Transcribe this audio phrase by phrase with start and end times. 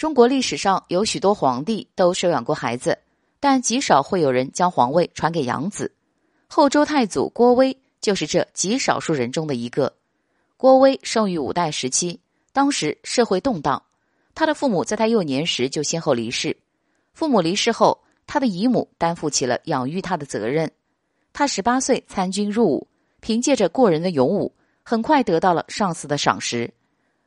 [0.00, 2.98] 中国历史上有许多皇帝都收养过孩子，
[3.38, 5.92] 但极少会有人将皇位传给养子。
[6.48, 9.94] 后周太祖郭威就是这极少数人中的一个。
[10.56, 12.18] 郭威生于五代时期，
[12.50, 13.82] 当时社会动荡，
[14.34, 16.56] 他的父母在他幼年时就先后离世。
[17.12, 20.72] 父母离世后，他的姨母担负起了养育他的责任。
[21.34, 22.88] 他十八岁参军入伍，
[23.20, 24.50] 凭借着过人的勇武，
[24.82, 26.72] 很快得到了上司的赏识。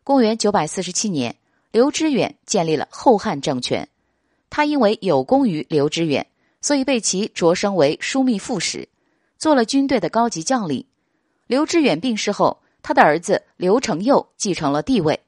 [0.04, 1.36] 公元九百四十七年。
[1.74, 3.90] 刘知远建立了后汉政权，
[4.52, 6.28] 他因为有功于刘知远，
[6.62, 8.88] 所以被其擢升为枢密副使，
[9.40, 10.86] 做了军队的高级将领。
[11.48, 15.20] 刘知远病逝后，他的儿子刘承佑继承了帝位。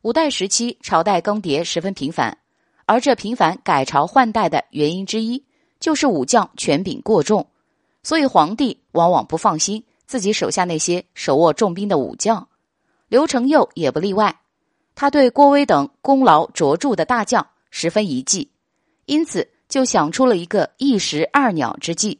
[0.00, 2.38] 五代时期，朝代更迭十分频繁，
[2.86, 5.44] 而这频繁改朝换代的原因之一，
[5.78, 7.46] 就是武将权柄过重，
[8.02, 12.48] 所以皇帝往往不放心自己手下那些手握重兵的武将，
[13.08, 14.34] 刘承佑也不例外。
[15.00, 18.50] 他对郭威等功劳卓著的大将十分疑忌，
[19.06, 22.18] 因此就想出了一个一石二鸟之计，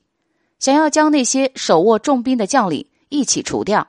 [0.61, 3.89] 想要将那些手握重兵的将领一起除掉。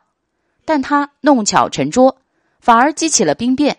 [0.65, 2.17] 但他弄巧成拙，
[2.59, 3.77] 反而激起了兵变。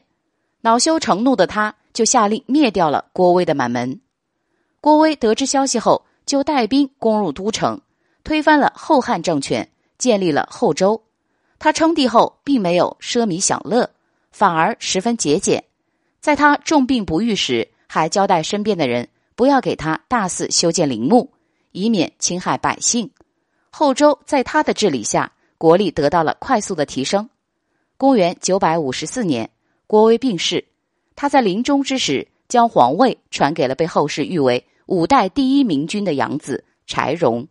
[0.60, 4.00] 恼羞成怒的他，就下令灭掉了郭威的满门。
[4.80, 7.80] 郭威得知消息后，就带兵攻入都城，
[8.22, 11.02] 推翻了后汉政权，建立了后周。
[11.58, 13.90] 他称帝后，并没有奢靡享乐。
[14.30, 15.64] 反而十分节俭，
[16.20, 21.32] 在他重病不愈时，还交代身边的人不要给他大肆修建陵墓，
[21.72, 23.10] 以免侵害百姓。
[23.70, 27.28] 后周在他的治理下，国力得到了快速的提升。
[27.96, 29.50] 公元九百五十四年，
[29.86, 30.64] 郭威病逝，
[31.14, 37.46] 他在临终之时，将皇位传给了被后世誉为五代第一明君的养子柴荣。